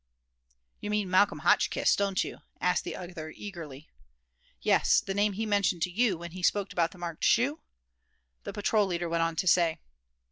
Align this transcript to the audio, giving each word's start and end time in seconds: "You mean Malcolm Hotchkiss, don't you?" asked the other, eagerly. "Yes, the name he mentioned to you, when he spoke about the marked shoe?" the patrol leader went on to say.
"You 0.79 0.89
mean 0.89 1.11
Malcolm 1.11 1.37
Hotchkiss, 1.45 1.95
don't 1.95 2.23
you?" 2.23 2.39
asked 2.59 2.83
the 2.85 2.95
other, 2.95 3.29
eagerly. 3.35 3.87
"Yes, 4.59 4.99
the 4.99 5.13
name 5.13 5.33
he 5.33 5.45
mentioned 5.45 5.83
to 5.83 5.91
you, 5.91 6.17
when 6.17 6.31
he 6.31 6.41
spoke 6.41 6.73
about 6.73 6.89
the 6.89 6.97
marked 6.97 7.23
shoe?" 7.23 7.59
the 8.43 8.51
patrol 8.51 8.87
leader 8.87 9.07
went 9.07 9.21
on 9.21 9.35
to 9.35 9.45
say. 9.47 9.77